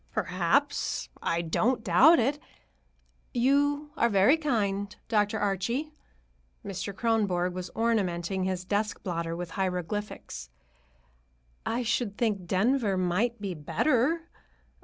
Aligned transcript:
"Perhaps; 0.13 1.09
I 1.21 1.43
don't 1.43 1.83
doubt 1.83 2.17
it. 2.17 2.39
You 3.35 3.91
are 3.95 4.09
very 4.09 4.35
kind, 4.35 4.95
Dr. 5.07 5.37
Archie." 5.37 5.93
Mr. 6.65 6.91
Kronborg 6.91 7.53
was 7.53 7.69
ornamenting 7.75 8.43
his 8.45 8.65
desk 8.65 9.03
blotter 9.03 9.35
with 9.35 9.51
hieroglyphics. 9.51 10.49
"I 11.67 11.83
should 11.83 12.17
think 12.17 12.47
Denver 12.47 12.97
might 12.97 13.39
be 13.39 13.53
better. 13.53 14.27